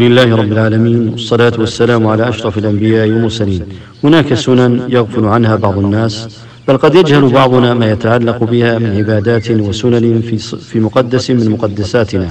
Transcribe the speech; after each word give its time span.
لله 0.00 0.36
رب 0.36 0.52
العالمين 0.52 1.08
والصلاة 1.08 1.52
والسلام 1.58 2.06
على 2.06 2.28
أشرف 2.28 2.58
الأنبياء 2.58 3.08
والمرسلين. 3.08 3.62
هناك 4.04 4.34
سنن 4.34 4.72
يغفل 4.88 5.24
عنها 5.24 5.56
بعض 5.56 5.78
الناس 5.78 6.38
بل 6.68 6.76
قد 6.76 6.94
يجهل 6.94 7.28
بعضنا 7.28 7.74
ما 7.74 7.90
يتعلق 7.90 8.44
بها 8.44 8.78
من 8.78 8.96
عبادات 8.96 9.50
وسنن 9.50 10.20
في 10.20 10.38
في 10.38 10.80
مقدس 10.80 11.30
من 11.30 11.50
مقدساتنا. 11.50 12.28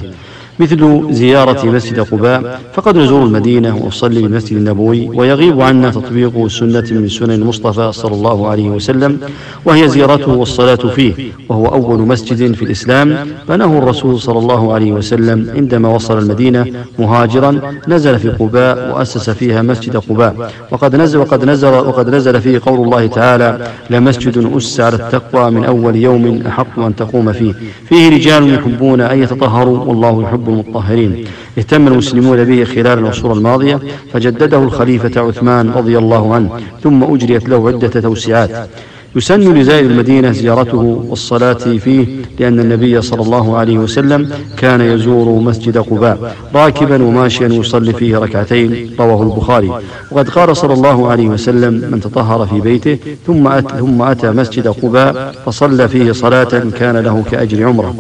مثل 0.59 1.07
زيارة 1.09 1.65
مسجد 1.65 1.99
قباء 1.99 2.59
فقد 2.73 2.97
نزور 2.97 3.23
المدينة 3.23 3.77
ونصلي 3.83 4.21
بالمسجد 4.21 4.57
النبوي 4.57 5.09
ويغيب 5.09 5.61
عنا 5.61 5.89
تطبيق 5.89 6.47
سنة 6.47 6.83
من 6.91 7.07
سنن 7.09 7.31
المصطفى 7.31 7.91
صلى 7.91 8.13
الله 8.15 8.47
عليه 8.47 8.69
وسلم 8.69 9.19
وهي 9.65 9.87
زيارته 9.89 10.31
والصلاة 10.31 10.75
فيه 10.75 11.13
وهو 11.49 11.65
أول 11.65 11.99
مسجد 11.99 12.53
في 12.53 12.65
الإسلام. 12.65 13.17
بناه 13.49 13.77
الرسول 13.77 14.19
صلى 14.19 14.39
الله 14.39 14.73
عليه 14.73 14.91
وسلم 14.91 15.47
عندما 15.55 15.89
وصل 15.89 16.17
المدينة 16.17 16.65
مهاجرا 16.99 17.61
نزل 17.87 18.19
في 18.19 18.29
قباء 18.29 18.95
وأسس 18.95 19.29
فيها 19.29 19.61
مسجد 19.61 19.97
قباء. 19.97 20.51
وقد 20.71 20.95
نزل 20.95 21.19
وقد 21.19 21.45
نزل 21.45 21.67
وقد 21.67 22.15
نزل 22.15 22.41
فيه 22.41 22.61
قول 22.65 22.79
الله 22.79 23.07
تعالى 23.07 23.67
لمسجد 23.89 24.51
أس 24.57 24.79
على 24.79 24.95
التقوى 24.95 25.51
من 25.51 25.63
أول 25.63 25.95
يوم 25.95 26.43
أحق 26.47 26.79
أن 26.79 26.95
تقوم 26.95 27.31
فيه 27.31 27.53
فيه 27.89 28.09
رجال 28.09 28.53
يحبون 28.53 29.01
أن 29.01 29.23
يتطهروا 29.23 29.77
والله 29.77 30.23
يحب 30.23 30.42
يحب 30.43 30.49
المطهرين. 30.49 31.25
اهتم 31.57 31.87
المسلمون 31.87 32.43
به 32.43 32.63
خلال 32.63 32.99
العصور 32.99 33.33
الماضية 33.33 33.79
فجدده 34.13 34.57
الخليفة 34.57 35.21
عثمان 35.21 35.69
رضي 35.69 35.97
الله 35.97 36.35
عنه 36.35 36.49
ثم 36.83 37.03
أجريت 37.03 37.49
له 37.49 37.67
عدة 37.67 38.01
توسعات 38.01 38.69
يسن 39.15 39.53
لزائر 39.53 39.85
المدينة 39.85 40.31
زيارته 40.31 41.05
والصلاة 41.09 41.53
فيه 41.53 42.05
لأن 42.39 42.59
النبي 42.59 43.01
صلى 43.01 43.21
الله 43.21 43.57
عليه 43.57 43.77
وسلم 43.77 44.29
كان 44.57 44.81
يزور 44.81 45.41
مسجد 45.41 45.77
قباء 45.77 46.35
راكبا 46.55 47.03
وماشيا 47.03 47.47
يصلي 47.47 47.93
فيه 47.93 48.17
ركعتين 48.17 48.89
رواه 48.99 49.23
البخاري. 49.23 49.71
وقد 50.11 50.29
قال 50.29 50.57
صلى 50.57 50.73
الله 50.73 51.07
عليه 51.11 51.27
وسلم 51.27 51.73
من 51.91 51.99
تطهر 52.01 52.45
في 52.45 52.61
بيته 52.61 52.97
ثم 53.27 53.47
أتى, 53.47 53.77
ثم 53.77 54.01
أتى 54.01 54.31
مسجد 54.31 54.67
قباء 54.67 55.35
فصلى 55.45 55.87
فيه 55.87 56.11
صلاة 56.11 56.53
كان 56.79 56.97
له 56.97 57.23
كأجر 57.31 57.67
عمرة. 57.67 57.95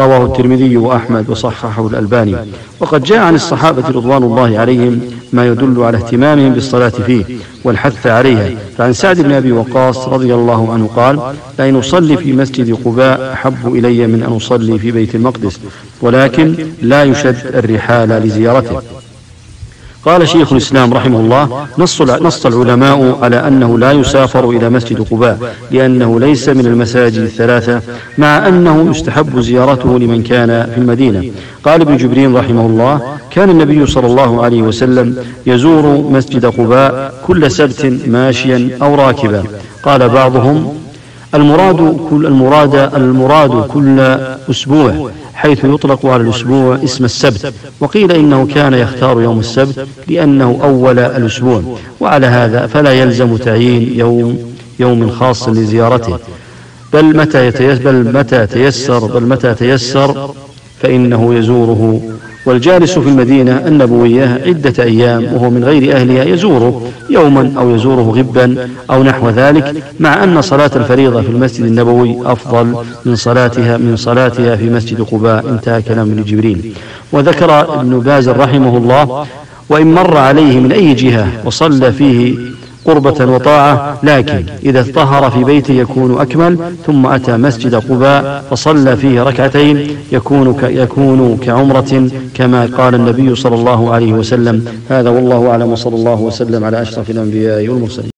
رواه 0.00 0.24
الترمذي 0.24 0.76
وأحمد 0.76 1.30
وصححه 1.30 1.86
الألباني. 1.86 2.36
وقد 2.80 3.02
جاء 3.02 3.18
عن 3.18 3.34
الصحابة 3.34 3.88
رضوان 3.88 4.22
الله 4.22 4.58
عليهم 4.58 5.00
ما 5.32 5.46
يدل 5.46 5.82
على 5.82 5.96
اهتمامهم 5.96 6.52
بالصلاة 6.54 6.88
فيه 6.88 7.24
والحث 7.64 8.06
عليها. 8.06 8.50
فعن 8.78 8.92
سعد 8.92 9.20
بن 9.20 9.32
أبي 9.32 9.52
وقاص 9.52 10.08
رضي 10.08 10.34
الله 10.34 10.72
عنه 10.72 10.90
قال 10.96 11.34
لأن 11.58 11.76
أصلي 11.76 12.16
في 12.16 12.32
مسجد 12.32 12.74
قباء 12.84 13.32
أحب 13.32 13.74
إلي 13.74 14.06
من 14.06 14.22
أن 14.22 14.32
أصلي 14.32 14.78
في 14.78 14.90
بيت 14.90 15.14
المقدس 15.14 15.60
ولكن 16.00 16.54
لا 16.82 17.04
يشد 17.04 17.36
الرحال 17.54 18.08
لزيارته. 18.08 18.82
قال 20.04 20.28
شيخ 20.28 20.52
الإسلام 20.52 20.94
رحمه 20.94 21.20
الله 21.20 21.66
نص, 21.78 22.02
نص 22.02 22.46
العلماء 22.46 23.18
على 23.22 23.36
أنه 23.36 23.78
لا 23.78 23.92
يسافر 23.92 24.50
إلى 24.50 24.70
مسجد 24.70 25.00
قباء 25.10 25.38
لأنه 25.70 26.20
ليس 26.20 26.48
من 26.48 26.66
المساجد 26.66 27.22
الثلاثة 27.22 27.80
مع 28.18 28.48
أنه 28.48 28.90
يستحب 28.90 29.40
زيارته 29.40 29.98
لمن 29.98 30.22
كان 30.22 30.66
في 30.74 30.78
المدينة. 30.78 31.30
قال 31.64 31.80
ابن 31.80 31.96
جبرين 31.96 32.36
رحمه 32.36 32.66
الله 32.66 33.00
كان 33.30 33.50
النبي 33.50 33.86
صلى 33.86 34.06
الله 34.06 34.44
عليه 34.44 34.62
وسلم 34.62 35.16
يزور 35.46 35.86
مسجد 36.10 36.46
قباء 36.46 37.14
كل 37.26 37.50
سبت 37.50 37.92
ماشيا 38.06 38.78
أو 38.82 38.94
راكبا. 38.94 39.42
قال 39.82 40.08
بعضهم 40.08 40.74
المراد 41.34 41.96
كل 42.10 42.26
المراد 42.26 42.74
المراد 42.74 43.66
كل 43.66 44.00
أسبوع. 44.50 45.10
حيث 45.42 45.64
يطلق 45.64 46.06
على 46.06 46.22
الأسبوع 46.22 46.78
اسم 46.84 47.04
السبت. 47.04 47.54
وقيل 47.80 48.12
إنه 48.12 48.46
كان 48.54 48.74
يختار 48.74 49.20
يوم 49.20 49.38
السبت 49.40 49.86
لأنه 50.08 50.58
أول 50.62 50.98
الأسبوع. 50.98 51.62
وعلى 52.00 52.26
هذا 52.26 52.66
فلا 52.66 52.92
يلزم 52.92 53.36
تعيين 53.36 53.98
يوم 53.98 54.52
يوم 54.78 55.10
خاص 55.10 55.48
لزيارته. 55.48 56.18
بل 56.92 57.16
متى 57.16 57.46
يتيسر 57.46 57.82
بل 57.82 58.18
متى 58.18 58.46
تيسر 58.46 59.06
بل 59.06 59.22
متى 59.22 59.54
تيسر 59.54 60.34
فإنه 60.82 61.34
يزوره 61.34 62.00
والجالس 62.46 62.98
في 62.98 63.08
المدينة 63.08 63.62
النبوية 63.66 64.42
عدة 64.46 64.84
أيام 64.84 65.24
وهو 65.24 65.50
من 65.50 65.64
غير 65.64 65.96
أهلها 65.96 66.24
يزوره 66.24 66.82
يوما 67.10 67.52
أو 67.58 67.74
يزوره 67.74 68.02
غبا 68.02 68.68
أو 68.90 69.02
نحو 69.02 69.28
ذلك 69.28 69.82
مع 70.00 70.24
أن 70.24 70.42
صلاة 70.42 70.70
الفريضة 70.76 71.22
في 71.22 71.28
المسجد 71.28 71.64
النبوي 71.64 72.18
أفضل 72.24 72.74
من 73.04 73.16
صلاتها 73.16 73.76
من 73.76 73.96
صلاتها 73.96 74.56
في 74.56 74.70
مسجد 74.70 75.00
قباء 75.00 75.48
انتهى 75.48 75.82
كلام 75.82 76.10
ابن 76.10 76.22
جبريل. 76.22 76.72
وذكر 77.12 77.80
ابن 77.80 77.98
باز 77.98 78.28
رحمه 78.28 78.76
الله 78.76 79.26
وإن 79.68 79.94
مر 79.94 80.16
عليه 80.16 80.60
من 80.60 80.72
أي 80.72 80.94
جهة 80.94 81.28
وصلى 81.44 81.92
فيه 81.92 82.34
قربة 82.84 83.32
وطاعة 83.34 83.98
لكن 84.02 84.44
إذا 84.64 84.86
طهر 84.94 85.30
في 85.30 85.44
بيته 85.44 85.74
يكون 85.74 86.20
أكمل 86.20 86.58
ثم 86.86 87.06
أتى 87.06 87.36
مسجد 87.36 87.74
قباء 87.74 88.44
فصلى 88.50 88.96
فيه 88.96 89.22
ركعتين 89.22 89.96
يكون 90.12 90.56
يكون 90.62 91.38
كعمرة 91.42 92.08
كما 92.34 92.68
قال 92.78 92.94
النبي 92.94 93.34
صلى 93.34 93.54
الله 93.54 93.92
عليه 93.94 94.12
وسلم. 94.12 94.64
هذا 94.88 95.10
والله 95.10 95.50
أعلم 95.50 95.72
وصلى 95.72 95.96
الله 95.96 96.20
وسلم 96.20 96.64
على 96.64 96.82
أشرف 96.82 97.10
الأنبياء 97.10 97.68
والمرسلين. 97.68 98.10